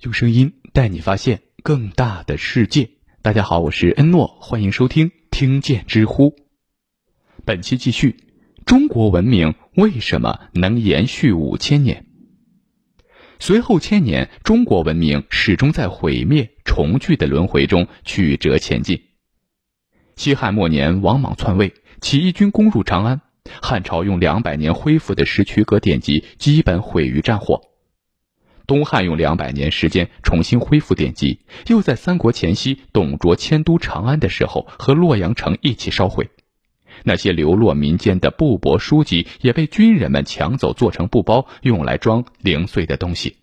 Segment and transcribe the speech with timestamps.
[0.00, 2.88] 用声音带你发现更大的世界。
[3.20, 6.36] 大家好，我是恩诺，欢迎收听听见知乎。
[7.44, 8.16] 本期继续，
[8.64, 12.06] 中国文明为什么能延续五千年？
[13.38, 19.02] 随后千年，中国文明始终在毁灭重聚的轮回中曲折前进。
[20.16, 23.20] 西汉末年，王莽篡位，起义军攻入长安，
[23.60, 27.60] 汉朝用两百年恢复的石渠阁典籍基本毁于战火。
[28.70, 36.30] 东汉用两百年时间重新恢复典籍，又在三国前夕董卓迁都长安的时候和洛阳城一起烧毁。
[37.02, 43.38] 那些流落民间的布帛书籍也被军人们抢走，做成布包，用来装零碎的东西。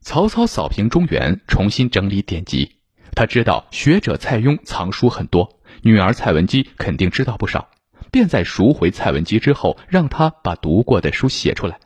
[0.00, 2.76] 曹操扫平中原，重新整理典籍。
[3.14, 7.68] 他知道学者蔡邕藏书很多，女儿蔡文姬肯定知道不少，
[8.10, 11.80] 便在赎回蔡文姬之后，让他把读过的书写出来。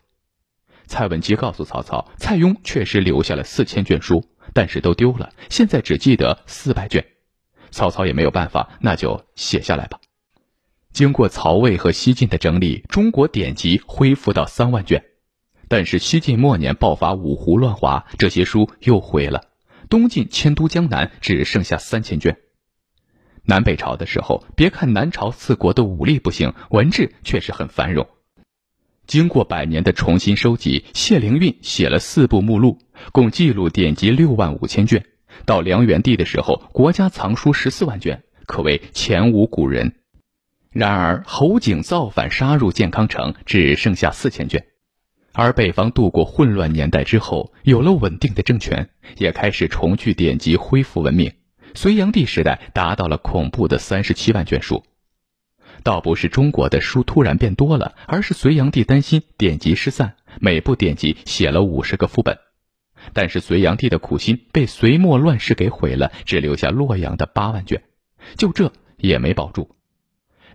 [0.88, 4.24] 蔡文姬告诉曹操，蔡邕确实留下了四千卷书，
[4.54, 7.04] 但是都丢了，现在只记得四百卷。
[7.70, 10.00] 曹操也没有办法，那就写下来吧。
[10.92, 15.04] 经过曹魏和西晋的整理，中国典籍恢复到三万卷。
[15.68, 19.42] 但是西晋末年爆发五胡乱华，这些书又毁了。
[19.90, 22.38] 东晋迁都江南，只剩下三千卷。
[23.44, 28.08] 南北朝的时候，别看南朝四国的武力不行，文治却是很繁荣。
[29.08, 32.76] 经过百年的重新收集，谢灵运写了四部目录，
[33.10, 35.02] 共记录典籍六万五千卷。
[35.46, 39.94] 到梁元帝的时候，国家藏书十四万卷，可谓前无古人。
[40.70, 44.66] 然而侯景造反杀入建康城，只剩下四千卷。
[45.32, 51.32] 而北方度过混乱年代之后，有了稳定的政权，也开始重聚典籍，恢复文明。
[51.74, 54.84] 隋炀帝时代达到了恐怖的三十七万卷书。
[55.82, 62.38] 倒不是中国的书突然变多了，而是隋炀帝担心典籍失散，每部典籍写了五十个副本。
[63.12, 67.82] 但是隋炀帝的苦心被隋末乱世给毁了，只留下洛阳的八万卷，
[68.36, 69.76] 就这也没保住。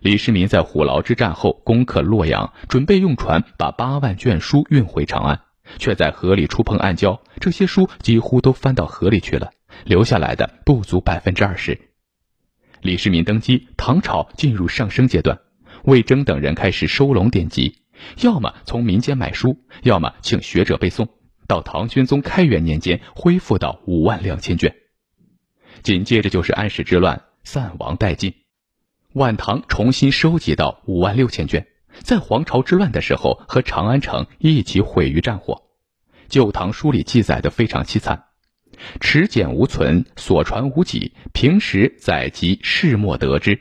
[0.00, 5.40] 李世民在虎牢之战后攻克洛阳，准备用船把八万卷书运回长安，
[5.78, 9.50] 却在河里触碰暗礁，这些书几乎都翻到河里去了，
[9.84, 11.93] 留下来的不足百分之二十。
[12.84, 15.38] 李世民登基，唐朝进入上升阶段，
[15.84, 17.78] 魏征等人开始收拢典籍，
[18.20, 21.08] 要么从民间买书，要么请学者背诵。
[21.48, 24.76] 到唐玄宗开元年间，恢复到五万两千卷。
[25.82, 28.34] 紧接着就是安史之乱，散亡殆尽，
[29.14, 31.66] 晚唐重新收集到五万六千卷，
[32.00, 35.62] 在黄巢之乱的时候和长安城一起毁于战火。
[36.28, 38.24] 旧唐书里记载的非常凄惨。
[39.00, 41.12] 持简无存，所传无几。
[41.32, 43.58] 平时载籍，世莫得之。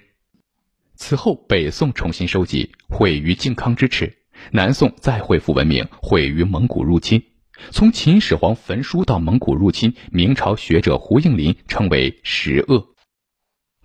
[0.95, 4.07] 此后，北宋重新收集，毁于靖康之耻；
[4.51, 7.23] 南宋再恢复文明，毁于蒙古入侵。
[7.71, 12.95] 从秦始皇焚书到蒙古入侵，明朝学者胡应麟称为十恶。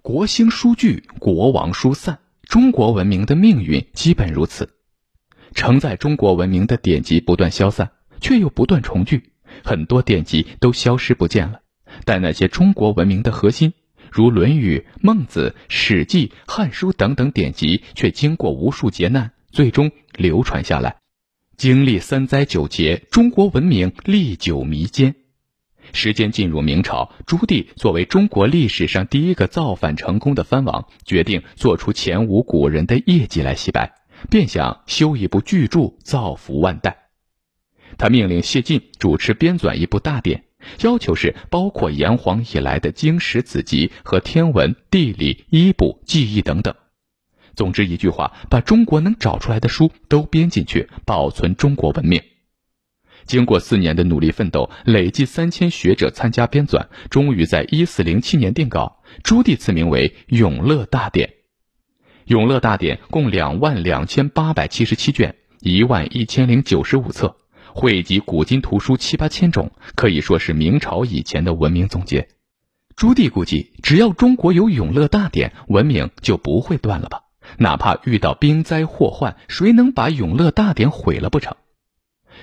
[0.02, 2.20] 国兴书聚，国亡书散。
[2.42, 4.70] 中国文明的命运基本如此。
[5.54, 7.90] 承载中国文明的典籍不断消散，
[8.20, 9.32] 却又不断重聚。
[9.64, 11.60] 很多典籍都消失不见了，
[12.04, 13.72] 但那些中国文明的核心，
[14.10, 20.96] 如《论语》《孟子》《史记》《汉书》等等典籍，却经过无数劫难，最终流传下来。
[21.56, 25.14] 经历三灾九劫，中国文明历久弥坚。
[25.92, 33.90] 时间进入明朝，朱棣作为中国历史上第一个造反成功的藩王，决定做出前无古人的业绩来洗白，
[34.30, 37.07] 便想修一部巨著，造福万代。
[37.98, 40.44] 他命令谢晋主持编纂一部大典，
[40.80, 46.74] 要求是包括炎黄以来的经史子集和天文、地理、医卜、技艺等等。
[47.56, 52.22] 总之一句话，把中国能找出来的书都编进去，保存中国文明。
[53.26, 59.02] 经过四年的努力奋斗，累计三千学者参加编纂，终于在一四零七年定稿。
[59.24, 61.28] 朱棣赐名为《永乐大典》。
[62.26, 67.36] 《永乐大典》共两万两千八百七十七卷，一万一千零九十五册。
[67.74, 72.28] 汇集古今图书七八千种，可以说是明朝以前的文明总结。
[72.96, 77.20] 朱棣估计，只要中国有《永乐大典》，文明就不会断了吧？
[77.58, 81.56] 哪怕遇到兵灾祸患，谁能把《永乐大典》毁了不成？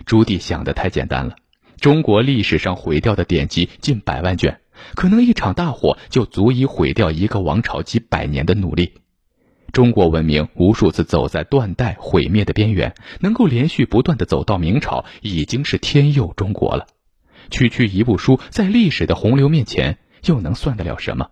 [0.06, 1.36] 朱棣想的太简单了。
[1.80, 4.62] 中国历史上毁掉的典籍近百万卷，
[4.96, 8.94] 可能一场大火就足以毁掉一个王朝几百年的努力。
[9.76, 16.88] 中国文明无数次走在断代毁灭的边缘，能够连续不断的走到明朝，已经是天佑中国了。
[17.50, 21.32] 区区一部书，在历史的洪流面前，又能算得了什么？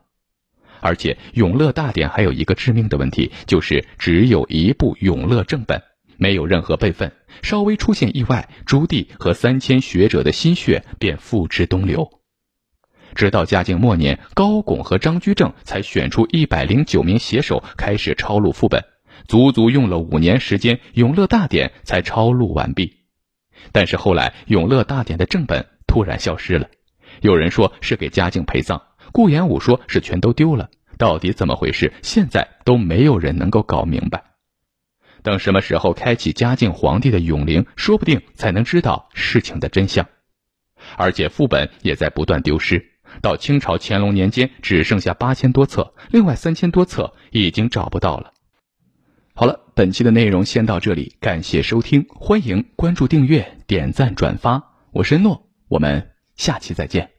[0.82, 5.80] 而且《永乐大典》还有一个致命的问题，就是只有一部《永乐正本》，
[6.18, 7.14] 没有任何备份，
[7.44, 12.20] 稍微出现意外，朱棣和三千学者的心血便付之东流。
[13.14, 18.84] 直到嘉靖末年，高拱和张居正才选出一百零九名写手开始抄录副本，
[19.28, 22.98] 足足用了五年时间，《永乐大典》才抄录完毕。
[23.72, 26.68] 但是后来，《永乐大典》的正本突然消失了，
[27.22, 28.82] 有人说是给嘉靖陪葬，
[29.12, 30.70] 顾炎武说是全都丢了。
[30.98, 31.94] 到底怎么回事？
[32.02, 34.24] 现在都没有人能够搞明白。
[35.22, 40.06] 等什么时候开启嘉靖皇帝的永陵，说不定才能知道事情的真相。
[40.98, 48.34] 而且副本也在不断丢失，到清朝乾隆年间只剩下八千多册，另外三千多册已经找不到了。
[49.36, 54.62] 好了，本期的内容先到这里，感谢收听，欢迎关注、订阅、点赞、转发，
[54.92, 57.13] 我是恩诺，我们下期再见。